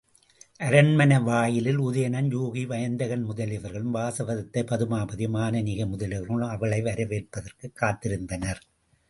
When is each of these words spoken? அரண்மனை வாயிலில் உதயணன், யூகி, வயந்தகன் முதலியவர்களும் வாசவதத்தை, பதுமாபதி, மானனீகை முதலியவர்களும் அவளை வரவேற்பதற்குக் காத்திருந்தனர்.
அரண்மனை 0.57 1.19
வாயிலில் 1.19 1.79
உதயணன், 1.79 2.29
யூகி, 2.31 2.65
வயந்தகன் 2.65 3.29
முதலியவர்களும் 3.29 3.93
வாசவதத்தை, 3.93 4.63
பதுமாபதி, 4.63 5.27
மானனீகை 5.27 5.87
முதலியவர்களும் 5.87 6.49
அவளை 6.49 6.81
வரவேற்பதற்குக் 6.81 7.77
காத்திருந்தனர். 7.81 8.61